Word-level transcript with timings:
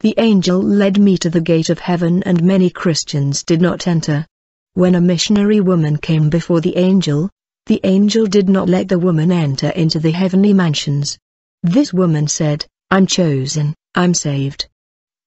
The 0.00 0.14
angel 0.18 0.60
led 0.60 0.98
me 0.98 1.16
to 1.18 1.30
the 1.30 1.40
gate 1.40 1.70
of 1.70 1.78
heaven 1.78 2.22
and 2.24 2.42
many 2.42 2.68
Christians 2.68 3.42
did 3.42 3.60
not 3.60 3.86
enter. 3.86 4.26
When 4.74 4.94
a 4.94 5.00
missionary 5.00 5.60
woman 5.60 5.96
came 5.98 6.28
before 6.28 6.60
the 6.60 6.76
angel, 6.76 7.30
the 7.66 7.80
angel 7.84 8.26
did 8.26 8.48
not 8.48 8.68
let 8.68 8.88
the 8.88 8.98
woman 8.98 9.32
enter 9.32 9.70
into 9.70 9.98
the 9.98 10.10
heavenly 10.10 10.52
mansions. 10.52 11.16
This 11.62 11.94
woman 11.94 12.28
said, 12.28 12.66
I'm 12.90 13.06
chosen, 13.06 13.74
I'm 13.94 14.12
saved. 14.12 14.66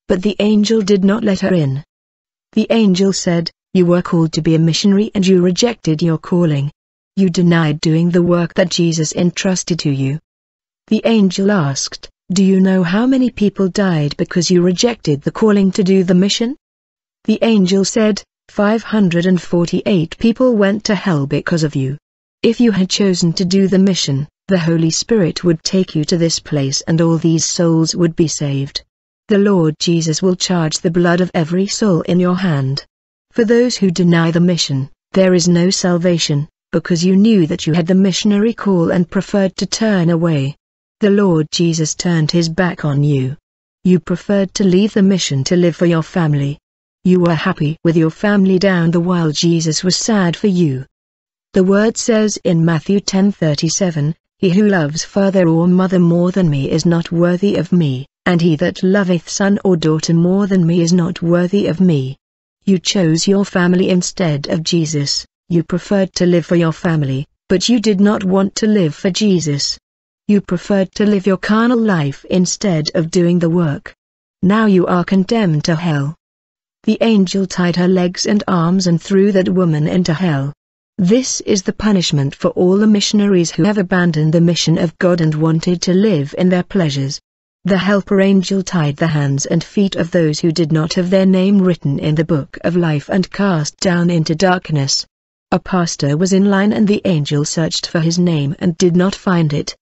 But 0.07 0.21
the 0.21 0.35
angel 0.39 0.81
did 0.81 1.03
not 1.03 1.23
let 1.23 1.39
her 1.39 1.53
in. 1.53 1.83
The 2.51 2.67
angel 2.69 3.13
said, 3.13 3.49
You 3.73 3.85
were 3.85 4.01
called 4.01 4.33
to 4.33 4.41
be 4.41 4.55
a 4.55 4.59
missionary 4.59 5.11
and 5.15 5.25
you 5.25 5.41
rejected 5.41 6.01
your 6.01 6.17
calling. 6.17 6.71
You 7.15 7.29
denied 7.29 7.81
doing 7.81 8.11
the 8.11 8.21
work 8.21 8.53
that 8.53 8.69
Jesus 8.69 9.13
entrusted 9.13 9.79
to 9.79 9.89
you. 9.89 10.19
The 10.87 11.01
angel 11.05 11.51
asked, 11.51 12.09
Do 12.29 12.43
you 12.43 12.59
know 12.59 12.83
how 12.83 13.07
many 13.07 13.29
people 13.29 13.69
died 13.69 14.17
because 14.17 14.51
you 14.51 14.61
rejected 14.61 15.21
the 15.21 15.31
calling 15.31 15.71
to 15.71 15.81
do 15.81 16.03
the 16.03 16.13
mission? 16.13 16.57
The 17.23 17.39
angel 17.41 17.85
said, 17.85 18.21
548 18.49 20.17
people 20.17 20.57
went 20.57 20.83
to 20.83 20.95
hell 20.95 21.25
because 21.25 21.63
of 21.63 21.73
you. 21.73 21.97
If 22.43 22.59
you 22.59 22.73
had 22.73 22.89
chosen 22.89 23.31
to 23.31 23.45
do 23.45 23.69
the 23.69 23.79
mission, 23.79 24.27
the 24.49 24.59
Holy 24.59 24.89
Spirit 24.89 25.45
would 25.45 25.63
take 25.63 25.95
you 25.95 26.03
to 26.03 26.17
this 26.17 26.37
place 26.37 26.81
and 26.81 26.99
all 26.99 27.17
these 27.17 27.45
souls 27.45 27.95
would 27.95 28.13
be 28.17 28.27
saved. 28.27 28.83
The 29.29 29.37
Lord 29.37 29.75
Jesus 29.79 30.21
will 30.21 30.35
charge 30.35 30.79
the 30.79 30.91
blood 30.91 31.21
of 31.21 31.31
every 31.33 31.67
soul 31.67 32.01
in 32.01 32.19
your 32.19 32.35
hand. 32.35 32.85
For 33.31 33.45
those 33.45 33.77
who 33.77 33.89
deny 33.89 34.31
the 34.31 34.41
mission, 34.41 34.89
there 35.13 35.33
is 35.33 35.47
no 35.47 35.69
salvation, 35.69 36.49
because 36.73 37.05
you 37.05 37.15
knew 37.15 37.47
that 37.47 37.65
you 37.65 37.71
had 37.71 37.87
the 37.87 37.95
missionary 37.95 38.53
call 38.53 38.91
and 38.91 39.09
preferred 39.09 39.55
to 39.55 39.65
turn 39.65 40.09
away. 40.09 40.57
The 40.99 41.09
Lord 41.09 41.47
Jesus 41.51 41.95
turned 41.95 42.31
his 42.31 42.49
back 42.49 42.83
on 42.83 43.03
you. 43.03 43.37
You 43.83 43.99
preferred 43.99 44.53
to 44.55 44.63
leave 44.63 44.93
the 44.93 45.03
mission 45.03 45.43
to 45.45 45.55
live 45.55 45.75
for 45.75 45.85
your 45.85 46.03
family. 46.03 46.57
You 47.03 47.19
were 47.19 47.35
happy 47.35 47.77
with 47.83 47.95
your 47.95 48.09
family 48.09 48.59
down 48.59 48.91
the 48.91 48.99
while 48.99 49.31
Jesus 49.31 49.83
was 49.83 49.95
sad 49.95 50.35
for 50.35 50.47
you. 50.47 50.85
The 51.53 51.63
word 51.63 51.97
says 51.97 52.37
in 52.43 52.65
Matthew 52.65 52.99
10:37, 52.99 54.15
He 54.39 54.49
who 54.49 54.67
loves 54.67 55.03
father 55.03 55.47
or 55.47 55.67
mother 55.67 55.99
more 55.99 56.31
than 56.31 56.49
me 56.49 56.69
is 56.69 56.85
not 56.85 57.11
worthy 57.11 57.55
of 57.55 57.71
me 57.71 58.07
and 58.27 58.41
he 58.41 58.57
that 58.57 58.83
loveth 58.83 59.29
son 59.29 59.57
or 59.63 59.77
daughter 59.77 60.13
more 60.13 60.47
than 60.47 60.67
me 60.67 60.81
is 60.81 60.91
not 60.91 61.21
worthy 61.21 61.67
of 61.67 61.79
me. 61.79 62.17
You 62.65 62.77
chose 62.77 63.25
your 63.25 63.45
family 63.45 63.89
instead 63.89 64.49
of 64.49 64.63
Jesus, 64.63 65.25
you 65.47 65.63
preferred 65.63 66.11
to 66.15 66.25
live 66.25 66.45
for 66.45 66.57
your 66.57 66.73
family, 66.73 67.25
but 67.47 67.69
you 67.69 67.79
did 67.79 68.01
not 68.01 68.25
want 68.25 68.53
to 68.55 68.67
live 68.67 68.93
for 68.93 69.09
Jesus. 69.09 69.79
You 70.29 70.41
preferred 70.41 70.91
to 70.95 71.05
live 71.05 71.25
your 71.25 71.37
carnal 71.37 71.79
life 71.79 72.25
instead 72.29 72.91
of 72.95 73.09
doing 73.09 73.39
the 73.39 73.49
work. 73.49 73.95
Now 74.41 74.65
you 74.65 74.85
are 74.85 75.05
condemned 75.05 75.63
to 75.63 75.75
hell. 75.77 76.15
The 76.83 76.97
angel 76.99 77.47
tied 77.47 77.77
her 77.77 77.87
legs 77.87 78.25
and 78.25 78.43
arms 78.45 78.87
and 78.87 79.01
threw 79.01 79.31
that 79.31 79.47
woman 79.47 79.87
into 79.87 80.13
hell. 80.13 80.51
This 80.97 81.39
is 81.41 81.63
the 81.63 81.71
punishment 81.71 82.35
for 82.35 82.49
all 82.49 82.75
the 82.75 82.87
missionaries 82.87 83.51
who 83.51 83.63
have 83.63 83.77
abandoned 83.77 84.33
the 84.33 84.41
mission 84.41 84.77
of 84.77 84.97
God 84.97 85.21
and 85.21 85.33
wanted 85.33 85.81
to 85.83 85.93
live 85.93 86.35
in 86.37 86.49
their 86.49 86.63
pleasures. 86.63 87.21
The 87.63 87.77
helper 87.77 88.19
angel 88.19 88.63
tied 88.63 88.97
the 88.97 89.07
hands 89.07 89.45
and 89.45 89.63
feet 89.63 89.95
of 89.95 90.11
those 90.11 90.41
who 90.41 90.51
did 90.51 90.73
not 90.73 90.95
have 90.95 91.09
their 91.09 91.25
name 91.25 91.59
written 91.59 91.99
in 91.99 92.15
the 92.15 92.25
book 92.25 92.57
of 92.65 92.75
life 92.75 93.07
and 93.07 93.31
cast 93.31 93.77
down 93.77 94.09
into 94.09 94.35
darkness. 94.35 95.07
A 95.51 95.59
pastor 95.59 96.17
was 96.17 96.33
in 96.33 96.49
line 96.49 96.73
and 96.73 96.85
the 96.85 97.01
angel 97.05 97.45
searched 97.45 97.87
for 97.87 98.01
his 98.01 98.19
name 98.19 98.57
and 98.59 98.77
did 98.77 98.97
not 98.97 99.15
find 99.15 99.53
it. 99.53 99.73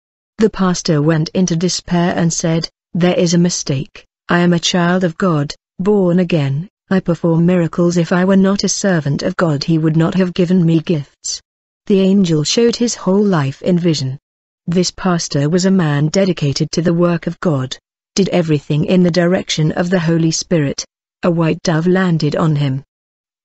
The 0.44 0.50
pastor 0.50 1.00
went 1.00 1.30
into 1.30 1.56
despair 1.56 2.12
and 2.14 2.30
said, 2.30 2.68
There 2.92 3.18
is 3.18 3.32
a 3.32 3.38
mistake, 3.38 4.04
I 4.28 4.40
am 4.40 4.52
a 4.52 4.58
child 4.58 5.02
of 5.02 5.16
God, 5.16 5.54
born 5.78 6.18
again, 6.18 6.68
I 6.90 7.00
perform 7.00 7.46
miracles 7.46 7.96
if 7.96 8.12
I 8.12 8.26
were 8.26 8.36
not 8.36 8.62
a 8.62 8.68
servant 8.68 9.22
of 9.22 9.36
God 9.36 9.64
he 9.64 9.78
would 9.78 9.96
not 9.96 10.16
have 10.16 10.34
given 10.34 10.66
me 10.66 10.80
gifts. 10.80 11.40
The 11.86 12.00
angel 12.00 12.44
showed 12.44 12.76
his 12.76 12.94
whole 12.94 13.24
life 13.24 13.62
in 13.62 13.78
vision. 13.78 14.18
This 14.66 14.90
pastor 14.90 15.48
was 15.48 15.64
a 15.64 15.70
man 15.70 16.08
dedicated 16.08 16.70
to 16.72 16.82
the 16.82 16.92
work 16.92 17.26
of 17.26 17.40
God, 17.40 17.78
did 18.14 18.28
everything 18.28 18.84
in 18.84 19.02
the 19.02 19.10
direction 19.10 19.72
of 19.72 19.88
the 19.88 20.00
Holy 20.00 20.30
Spirit. 20.30 20.84
A 21.22 21.30
white 21.30 21.62
dove 21.62 21.86
landed 21.86 22.36
on 22.36 22.56
him. 22.56 22.84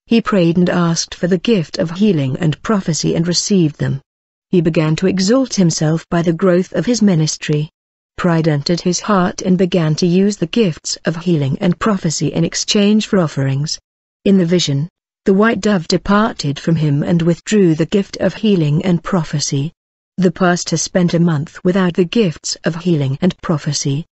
He 0.05 0.19
prayed 0.19 0.57
and 0.57 0.69
asked 0.69 1.15
for 1.15 1.27
the 1.27 1.37
gift 1.37 1.77
of 1.77 1.91
healing 1.91 2.35
and 2.41 2.61
prophecy 2.61 3.15
and 3.15 3.25
received 3.25 3.79
them. 3.79 4.01
He 4.51 4.61
began 4.61 4.95
to 4.95 5.05
exalt 5.05 5.53
himself 5.53 6.09
by 6.09 6.23
the 6.23 6.33
growth 6.33 6.73
of 6.73 6.87
his 6.87 7.03
ministry. 7.03 7.69
Pride 8.17 8.47
entered 8.47 8.81
his 8.81 9.01
heart 9.01 9.43
and 9.43 9.57
began 9.57 9.93
to 9.95 10.07
use 10.07 10.37
the 10.37 10.47
gifts 10.47 10.97
of 11.05 11.17
healing 11.17 11.57
and 11.61 11.77
prophecy 11.77 12.27
in 12.33 12.43
exchange 12.43 13.05
for 13.05 13.19
offerings. 13.19 13.77
In 14.25 14.39
the 14.39 14.47
vision, 14.47 14.89
the 15.25 15.35
white 15.35 15.61
dove 15.61 15.87
departed 15.87 16.57
from 16.57 16.77
him 16.77 17.03
and 17.03 17.21
withdrew 17.21 17.75
the 17.75 17.85
gift 17.85 18.17
of 18.17 18.33
healing 18.33 18.83
and 18.83 19.03
prophecy. 19.03 19.71
The 20.17 20.31
pastor 20.31 20.77
spent 20.77 21.13
a 21.13 21.19
month 21.19 21.63
without 21.63 21.93
the 21.93 22.03
gifts 22.03 22.57
of 22.63 22.75
healing 22.75 23.19
and 23.21 23.37
prophecy. 23.43 24.05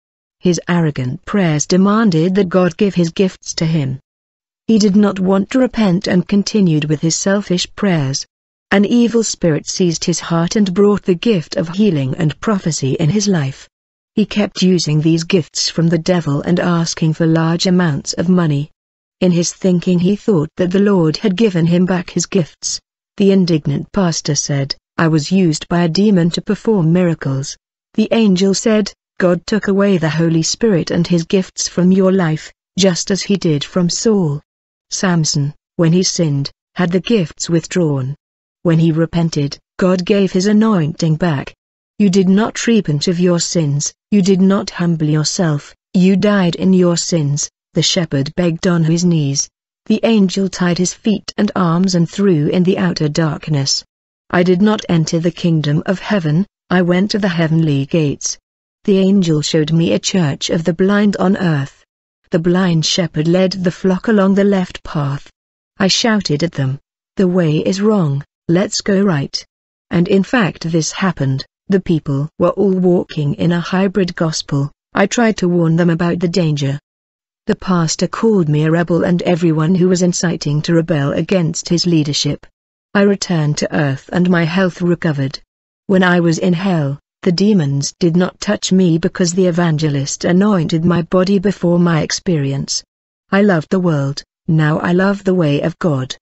His 0.41 0.61
arrogant 0.69 1.25
prayers 1.25 1.65
demanded 1.65 2.35
that 2.35 2.49
God 2.49 2.77
give 2.77 2.97
his 2.97 3.11
gifts 3.11 3.55
to 3.55 3.67
him. 3.67 4.01
He 4.67 4.81
did 4.81 4.97
not 4.97 5.21
want 5.21 5.51
to 5.51 5.61
repent 5.61 6.09
and 6.09 6.27
continued 6.27 6.87
with 6.87 7.03
his 7.03 7.15
selfish 7.15 7.73
prayers. 7.77 8.27
An 8.75 8.85
evil 8.85 9.23
spirit 9.23 9.69
seized 9.69 10.03
his 10.03 10.19
heart 10.19 10.57
and 10.57 10.75
brought 10.75 11.05
the 11.05 11.15
gift 11.15 11.55
of 11.55 11.69
healing 11.69 12.13
and 12.17 12.41
prophecy 12.41 12.95
in 12.95 13.09
his 13.09 13.29
life. 13.29 13.69
He 14.17 14.27
kept 14.27 14.63
using 14.63 15.01
these 15.01 15.23
gifts 15.23 15.71
from 15.71 15.87
the 15.87 15.97
devil 16.13 16.43
and 16.43 16.59
asking 16.59 17.13
for 17.13 17.25
large 17.25 17.69
amounts 17.69 18.15
of 18.15 18.29
money. 18.29 18.73
In 19.21 19.31
his 19.31 19.53
thinking 19.53 20.01
he 20.01 20.17
thought 20.17 20.49
that 20.57 20.73
the 20.73 20.81
Lord 20.81 21.19
had 21.19 21.37
given 21.37 21.67
him 21.67 21.87
back 21.87 22.11
his 22.11 22.27
gifts. 22.27 22.81
The 23.17 23.31
indignant 23.31 23.93
pastor 23.93 24.35
said, 24.35 24.75
I 24.99 25.07
was 25.07 25.31
used 25.31 25.69
by 25.69 25.85
a 25.85 25.89
demon 25.89 26.31
to 26.31 26.43
perform 26.43 26.93
miracles. 26.93 27.57
The 27.93 28.09
angel 28.11 28.55
said, 28.55 28.93
God 29.21 29.47
took 29.47 29.69
away 29.69 29.99
the 29.99 30.11
Holy 30.11 30.43
Spirit 30.43 30.91
and 30.91 31.07
his 31.07 31.23
gifts 31.23 31.69
from 31.69 31.93
your 31.93 32.11
life, 32.11 32.53
just 32.77 33.13
as 33.13 33.23
he 33.23 33.37
did 33.37 33.63
from 33.63 33.89
Saul. 33.89 34.43
Samson, 34.91 35.55
when 35.77 35.93
he 35.93 36.03
sinned, 36.03 36.51
had 36.75 36.91
the 36.91 36.99
gifts 36.99 37.49
withdrawn. 37.49 38.17
When 38.65 38.79
he 38.79 38.93
repented, 38.93 39.59
God 39.79 40.07
gave 40.07 40.33
his 40.33 40.47
anointing 40.47 41.17
back. 41.17 41.55
You 41.99 42.09
did 42.09 42.31
not 42.31 42.67
repent 42.67 43.09
of 43.09 43.21
your 43.21 43.39
sins, 43.39 43.93
you 44.11 44.23
did 44.23 44.41
not 44.41 44.71
humble 44.71 45.07
yourself, 45.07 45.75
you 45.93 46.17
died 46.17 46.55
in 46.55 46.73
your 46.73 46.97
sins, 46.97 47.51
the 47.75 47.83
shepherd 47.83 48.35
begged 48.37 48.67
on 48.67 48.85
his 48.85 49.05
knees. 49.05 49.51
The 49.85 50.01
angel 50.03 50.49
tied 50.49 50.79
his 50.79 50.95
feet 50.95 51.31
and 51.37 51.53
arms 51.55 51.95
and 51.95 52.09
threw 52.09 52.49
in 52.49 52.63
the 52.63 52.79
outer 52.79 53.07
darkness. 53.07 53.85
I 54.31 54.43
did 54.43 54.63
not 54.63 54.83
enter 54.89 55.21
the 55.21 55.31
kingdom 55.31 55.83
of 55.85 55.99
heaven, 55.99 56.47
I 56.71 56.81
went 56.81 57.11
to 57.11 57.19
the 57.19 57.29
heavenly 57.29 57.85
gates. 57.85 58.39
The 58.85 58.97
angel 58.97 59.43
showed 59.43 59.73
me 59.73 59.93
a 59.93 59.99
church 59.99 60.49
of 60.49 60.65
the 60.65 60.73
blind 60.73 61.19
on 61.19 61.37
earth. 61.37 61.85
The 62.31 62.39
blind 62.39 62.87
shepherd 62.87 63.29
led 63.29 63.53
the 63.53 63.71
flock 63.71 64.09
along 64.09 64.37
the 64.37 64.45
left 64.45 64.83
path. 64.83 65.31
I 65.77 65.89
shouted 65.89 66.43
at 66.43 66.53
them, 66.53 66.81
the 67.17 67.29
way 67.29 67.59
is 67.59 67.83
wrong, 67.83 68.25
let's 68.49 68.81
go 68.81 69.03
right. 69.03 69.45
And 69.91 70.09
in 70.09 70.23
fact 70.23 70.71
this 70.71 70.93
happened, 70.93 71.47
the 71.69 71.81
people 71.81 72.29
were 72.39 72.51
all 72.51 72.73
walking 72.73 73.35
in 73.35 73.53
a 73.53 73.61
hybrid 73.61 74.15
gospel, 74.15 74.71
I 74.93 75.07
tried 75.07 75.37
to 75.39 75.49
warn 75.49 75.77
them 75.77 75.91
about 75.91 76.21
the 76.21 76.29
danger. 76.29 76.79
The 77.47 77.57
pastor 77.57 78.07
called 78.07 78.49
me 78.49 78.65
a 78.65 78.71
rebel 78.71 79.05
and 79.05 79.21
everyone 79.23 79.75
who 79.75 79.89
was 79.89 80.03
inciting 80.03 80.63
to 80.63 80.75
rebel 80.75 81.13
against 81.13 81.69
his 81.69 81.87
leadership. 81.87 82.47
I 82.95 83.03
returned 83.03 83.59
to 83.59 83.77
earth 83.77 84.09
and 84.13 84.31
my 84.31 84.45
health 84.45 84.81
recovered. 84.81 85.41
When 85.87 86.03
I 86.03 86.21
was 86.21 86.39
in 86.39 86.53
hell, 86.53 87.01
the 87.23 87.33
demons 87.33 87.95
did 87.99 88.17
not 88.17 88.41
touch 88.41 88.71
me 88.73 88.99
because 88.99 89.33
the 89.33 89.47
evangelist 89.47 90.25
anointed 90.25 90.85
my 90.85 91.03
body 91.03 91.39
before 91.39 91.79
my 91.79 92.03
experience. 92.03 92.85
I 93.31 93.43
loved 93.43 93.71
the 93.71 93.81
world, 93.81 94.23
now 94.47 94.79
I 94.79 94.93
love 94.93 95.25
the 95.25 95.35
way 95.35 95.61
of 95.61 95.79
God. 95.79 96.15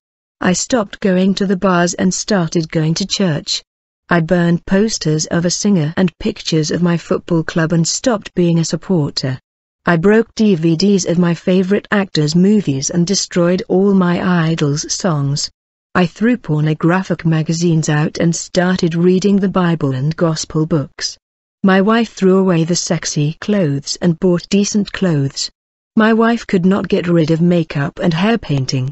I 0.44 0.54
stopped 0.54 0.98
going 0.98 1.34
to 1.34 1.46
the 1.46 1.56
bars 1.56 1.94
and 1.94 2.12
started 2.12 2.68
going 2.72 2.94
to 2.94 3.06
church. 3.06 3.62
I 4.08 4.18
burned 4.18 4.66
posters 4.66 5.26
of 5.26 5.44
a 5.44 5.50
singer 5.50 5.94
and 5.96 6.18
pictures 6.18 6.72
of 6.72 6.82
my 6.82 6.96
football 6.96 7.44
club 7.44 7.72
and 7.72 7.86
stopped 7.86 8.34
being 8.34 8.58
a 8.58 8.64
supporter. 8.64 9.38
I 9.86 9.98
broke 9.98 10.34
DVDs 10.34 11.08
of 11.08 11.16
my 11.16 11.32
favorite 11.32 11.86
actors' 11.92 12.34
movies 12.34 12.90
and 12.90 13.06
destroyed 13.06 13.62
all 13.68 13.94
my 13.94 14.48
idols' 14.48 14.92
songs. 14.92 15.48
I 15.94 16.06
threw 16.06 16.36
pornographic 16.36 17.24
magazines 17.24 17.88
out 17.88 18.18
and 18.18 18.34
started 18.34 18.96
reading 18.96 19.36
the 19.36 19.48
Bible 19.48 19.94
and 19.94 20.16
gospel 20.16 20.66
books. 20.66 21.16
My 21.62 21.80
wife 21.80 22.14
threw 22.14 22.36
away 22.36 22.64
the 22.64 22.74
sexy 22.74 23.38
clothes 23.40 23.96
and 24.02 24.18
bought 24.18 24.48
decent 24.48 24.90
clothes. 24.90 25.52
My 25.94 26.12
wife 26.12 26.48
could 26.48 26.66
not 26.66 26.88
get 26.88 27.06
rid 27.06 27.30
of 27.30 27.40
makeup 27.40 28.00
and 28.02 28.12
hair 28.12 28.38
painting. 28.38 28.90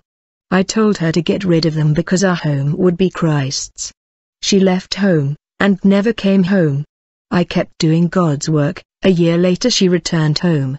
I 0.53 0.65
told 0.65 0.99
her 0.99 1.13
to 1.13 1.23
get 1.23 1.45
rid 1.45 1.65
of 1.65 1.75
them 1.75 1.95
because 1.95 2.25
our 2.25 2.35
home 2.35 2.77
would 2.77 2.97
be 2.97 3.09
Christ's. 3.09 3.93
She 4.43 4.59
left 4.59 4.95
home, 4.95 5.37
and 5.61 5.79
never 5.85 6.13
came 6.13 6.43
home. 6.43 6.85
I 7.31 7.45
kept 7.45 7.79
doing 7.79 8.09
God's 8.09 8.49
work, 8.51 8.83
a 9.03 9.11
year 9.11 9.39
later 9.39 9.71
she 9.71 9.89
returned 9.89 10.41
home. 10.41 10.77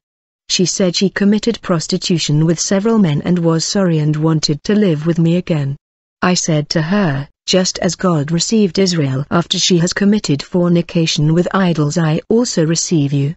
She 0.49 0.65
said 0.65 0.95
she 0.95 1.09
committed 1.09 1.61
prostitution 1.61 2.45
with 2.45 2.59
several 2.59 2.97
men 2.97 3.21
and 3.21 3.39
was 3.39 3.63
sorry 3.63 3.99
and 3.99 4.15
wanted 4.17 4.61
to 4.65 4.75
live 4.75 5.05
with 5.05 5.17
me 5.17 5.37
again. 5.37 5.77
I 6.21 6.33
said 6.33 6.69
to 6.71 6.81
her, 6.81 7.29
just 7.45 7.79
as 7.79 7.95
God 7.95 8.31
received 8.31 8.77
Israel 8.77 9.25
after 9.31 9.57
she 9.57 9.77
has 9.77 9.93
committed 9.93 10.43
fornication 10.43 11.33
with 11.33 11.47
idols 11.53 11.97
I 11.97 12.19
also 12.27 12.65
receive 12.65 13.13
you. 13.13 13.33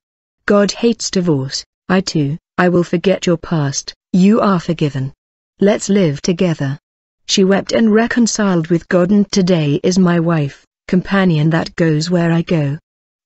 God 0.46 0.72
hates 0.72 1.10
divorce, 1.10 1.64
I 1.88 2.00
too, 2.00 2.36
I 2.58 2.69
will 2.69 2.82
forget 2.82 3.26
your 3.26 3.38
past, 3.38 3.94
you 4.12 4.40
are 4.40 4.58
forgiven. 4.58 5.12
Let's 5.60 5.88
live 5.88 6.20
together. 6.20 6.80
She 7.26 7.44
wept 7.44 7.70
and 7.70 7.94
reconciled 7.94 8.66
with 8.66 8.88
God 8.88 9.12
and 9.12 9.30
today 9.30 9.78
is 9.84 10.00
my 10.00 10.18
wife, 10.18 10.66
companion 10.88 11.48
that 11.50 11.76
goes 11.76 12.10
where 12.10 12.32
I 12.32 12.42
go. 12.42 12.76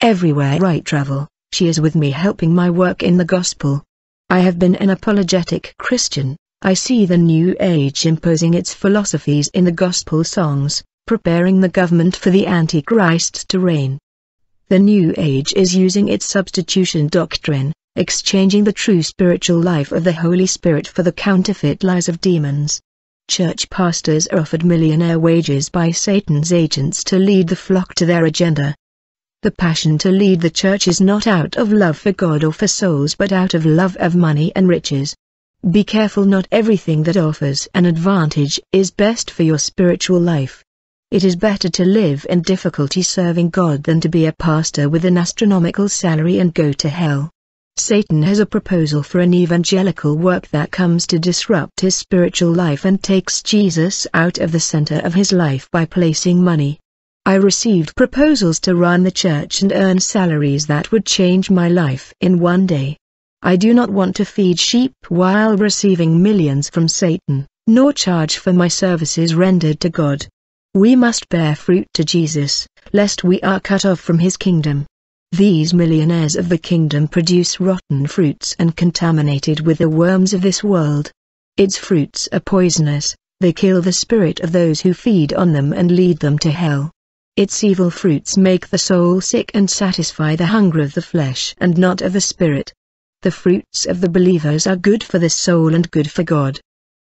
Everywhere 0.02 0.62
I 0.62 0.80
travel, 0.80 1.26
she 1.54 1.68
is 1.68 1.80
with 1.80 1.94
me 1.94 2.10
helping 2.10 2.54
my 2.54 2.68
work 2.68 3.02
in 3.02 3.16
the 3.16 3.24
gospel. 3.24 3.82
I 4.28 4.40
have 4.40 4.58
been 4.58 4.76
an 4.76 4.90
apologetic 4.90 5.74
Christian, 5.78 6.36
I 6.60 6.74
see 6.74 7.06
the 7.06 7.16
New 7.16 7.56
Age 7.60 8.04
imposing 8.04 8.52
its 8.52 8.74
philosophies 8.74 9.48
in 9.54 9.64
the 9.64 9.72
gospel 9.72 10.22
songs, 10.22 10.82
preparing 11.06 11.62
the 11.62 11.70
government 11.70 12.14
for 12.14 12.28
the 12.28 12.46
Antichrist 12.46 13.48
to 13.48 13.58
reign. 13.58 13.98
The 14.68 14.78
New 14.78 15.14
Age 15.16 15.54
is 15.54 15.74
using 15.74 16.08
its 16.08 16.26
substitution 16.26 17.06
doctrine, 17.06 17.72
exchanging 17.98 18.62
the 18.62 18.72
true 18.72 19.02
spiritual 19.02 19.60
life 19.60 19.90
of 19.90 20.04
the 20.04 20.12
Holy 20.12 20.46
Spirit 20.46 20.86
for 20.86 21.02
the 21.02 21.10
counterfeit 21.10 21.82
lies 21.82 22.08
of 22.08 22.20
demons. 22.20 22.80
Church 23.28 23.68
pastors 23.70 24.28
are 24.28 24.38
offered 24.38 24.64
millionaire 24.64 25.18
wages 25.18 25.68
by 25.68 25.90
Satan's 25.90 26.52
agents 26.52 27.02
to 27.02 27.18
lead 27.18 27.48
the 27.48 27.56
flock 27.56 27.96
to 27.96 28.06
their 28.06 28.24
agenda. 28.24 28.72
The 29.42 29.50
passion 29.50 29.98
to 29.98 30.12
lead 30.12 30.40
the 30.40 30.48
church 30.48 30.86
is 30.86 31.00
not 31.00 31.26
out 31.26 31.56
of 31.56 31.72
love 31.72 31.98
for 31.98 32.12
God 32.12 32.44
or 32.44 32.52
for 32.52 32.68
souls 32.68 33.16
but 33.16 33.32
out 33.32 33.52
of 33.52 33.66
love 33.66 33.96
of 33.96 34.14
money 34.14 34.52
and 34.54 34.68
riches. 34.68 35.16
Be 35.68 35.82
careful 35.82 36.24
not 36.24 36.46
everything 36.52 37.02
that 37.02 37.16
offers 37.16 37.66
an 37.74 37.84
advantage 37.84 38.60
is 38.70 38.92
best 38.92 39.28
for 39.28 39.42
your 39.42 39.58
spiritual 39.58 40.20
life. 40.20 40.62
It 41.10 41.24
is 41.24 41.34
better 41.34 41.68
to 41.68 41.84
live 41.84 42.24
in 42.30 42.42
difficulty 42.42 43.02
serving 43.02 43.50
God 43.50 43.82
than 43.82 44.00
to 44.02 44.08
be 44.08 44.26
a 44.26 44.32
pastor 44.32 44.88
with 44.88 45.04
an 45.04 45.18
astronomical 45.18 45.88
salary 45.88 46.38
and 46.38 46.54
go 46.54 46.72
to 46.72 46.88
hell. 46.88 47.32
Satan 47.80 48.22
has 48.22 48.38
a 48.38 48.46
proposal 48.46 49.02
for 49.02 49.20
an 49.20 49.32
evangelical 49.32 50.16
work 50.16 50.48
that 50.48 50.70
comes 50.70 51.06
to 51.06 51.18
disrupt 51.18 51.80
his 51.80 51.94
spiritual 51.94 52.52
life 52.52 52.84
and 52.84 53.02
takes 53.02 53.42
Jesus 53.42 54.06
out 54.14 54.38
of 54.38 54.52
the 54.52 54.60
center 54.60 54.96
of 55.04 55.14
his 55.14 55.32
life 55.32 55.70
by 55.70 55.84
placing 55.84 56.42
money. 56.42 56.78
I 57.24 57.34
received 57.34 57.94
proposals 57.94 58.58
to 58.60 58.74
run 58.74 59.02
the 59.02 59.10
church 59.10 59.62
and 59.62 59.72
earn 59.72 60.00
salaries 60.00 60.66
that 60.66 60.90
would 60.90 61.06
change 61.06 61.50
my 61.50 61.68
life 61.68 62.12
in 62.20 62.40
one 62.40 62.66
day. 62.66 62.96
I 63.42 63.56
do 63.56 63.72
not 63.72 63.90
want 63.90 64.16
to 64.16 64.24
feed 64.24 64.58
sheep 64.58 64.94
while 65.08 65.56
receiving 65.56 66.22
millions 66.22 66.68
from 66.68 66.88
Satan, 66.88 67.46
nor 67.66 67.92
charge 67.92 68.38
for 68.38 68.52
my 68.52 68.68
services 68.68 69.34
rendered 69.34 69.78
to 69.80 69.90
God. 69.90 70.26
We 70.74 70.96
must 70.96 71.28
bear 71.28 71.54
fruit 71.54 71.86
to 71.94 72.04
Jesus, 72.04 72.66
lest 72.92 73.24
we 73.24 73.40
are 73.42 73.60
cut 73.60 73.84
off 73.84 74.00
from 74.00 74.18
his 74.18 74.36
kingdom. 74.36 74.86
These 75.32 75.74
millionaires 75.74 76.36
of 76.36 76.48
the 76.48 76.58
kingdom 76.58 77.06
produce 77.06 77.60
rotten 77.60 78.06
fruits 78.06 78.56
and 78.58 78.74
contaminated 78.74 79.60
with 79.60 79.78
the 79.78 79.88
worms 79.88 80.32
of 80.32 80.40
this 80.40 80.64
world. 80.64 81.12
Its 81.56 81.76
fruits 81.76 82.28
are 82.32 82.40
poisonous, 82.40 83.14
they 83.40 83.52
kill 83.52 83.82
the 83.82 83.92
spirit 83.92 84.40
of 84.40 84.52
those 84.52 84.80
who 84.80 84.94
feed 84.94 85.32
on 85.34 85.52
them 85.52 85.72
and 85.72 85.92
lead 85.92 86.18
them 86.18 86.38
to 86.38 86.50
hell. 86.50 86.90
Its 87.36 87.62
evil 87.62 87.90
fruits 87.90 88.36
make 88.36 88.68
the 88.68 88.78
soul 88.78 89.20
sick 89.20 89.50
and 89.54 89.70
satisfy 89.70 90.34
the 90.34 90.46
hunger 90.46 90.80
of 90.80 90.94
the 90.94 91.02
flesh 91.02 91.54
and 91.58 91.78
not 91.78 92.02
of 92.02 92.14
the 92.14 92.20
spirit. 92.20 92.72
The 93.22 93.30
fruits 93.30 93.86
of 93.86 94.00
the 94.00 94.08
believers 94.08 94.66
are 94.66 94.76
good 94.76 95.04
for 95.04 95.18
the 95.18 95.30
soul 95.30 95.74
and 95.74 95.90
good 95.90 96.10
for 96.10 96.24
God. 96.24 96.58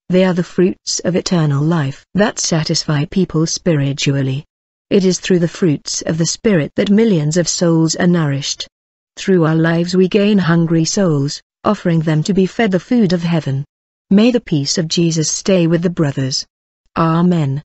They 0.09 0.23
are 0.23 0.33
the 0.33 0.43
fruits 0.43 0.99
of 0.99 1.15
eternal 1.15 1.63
life 1.63 2.05
that 2.13 2.39
satisfy 2.39 3.05
people 3.05 3.47
spiritually. 3.47 4.45
It 4.89 5.03
is 5.03 5.19
through 5.19 5.39
the 5.39 5.49
fruits 5.49 6.01
of 6.03 6.17
the 6.17 6.25
Spirit 6.25 6.71
that 6.75 6.89
millions 6.89 7.35
of 7.35 7.49
souls 7.49 7.95
are 7.97 8.07
nourished. 8.07 8.67
Through 9.17 9.45
our 9.45 9.55
lives 9.55 9.97
we 9.97 10.07
gain 10.07 10.37
hungry 10.37 10.85
souls, 10.85 11.41
offering 11.65 11.99
them 11.99 12.23
to 12.23 12.33
be 12.33 12.45
fed 12.45 12.71
the 12.71 12.79
food 12.79 13.11
of 13.11 13.23
heaven. 13.23 13.65
May 14.09 14.31
the 14.31 14.39
peace 14.39 14.77
of 14.77 14.87
Jesus 14.87 15.29
stay 15.29 15.67
with 15.67 15.81
the 15.81 15.89
brothers. 15.89 16.45
Amen. 16.95 17.61